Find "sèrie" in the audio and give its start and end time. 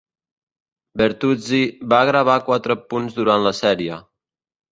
3.61-4.01